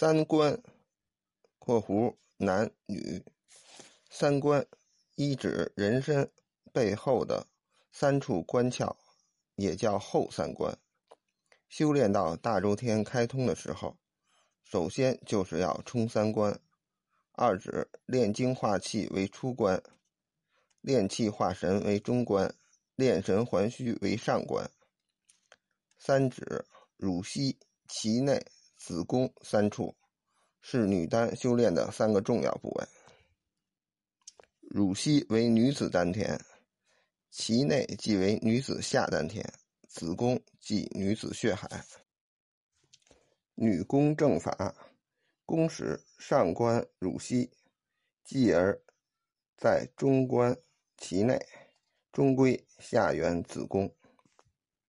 [0.00, 0.62] 三关
[1.60, 3.22] （括弧男女）
[4.08, 4.66] 三关，
[5.14, 6.32] 一指人身
[6.72, 7.46] 背后的
[7.92, 8.96] 三处关窍，
[9.56, 10.74] 也叫后三关。
[11.68, 13.98] 修炼到大周天开通的时候，
[14.62, 16.58] 首先就是要冲三关。
[17.32, 19.82] 二指炼精化气为初关，
[20.80, 22.54] 炼气化神为中关，
[22.94, 24.70] 炼神还虚为上关。
[25.98, 26.64] 三指
[26.96, 28.42] 乳息、脐内。
[28.80, 29.94] 子宫三处
[30.62, 32.84] 是女丹修炼的三个重要部位。
[34.62, 36.40] 乳溪为女子丹田，
[37.30, 39.44] 脐内即为女子下丹田，
[39.86, 41.84] 子宫即女子血海。
[43.54, 44.74] 女宫正法，
[45.44, 47.50] 宫始上关乳溪，
[48.24, 48.80] 继而
[49.58, 50.56] 在中关
[50.96, 51.38] 脐内，
[52.12, 53.94] 终归下元子宫。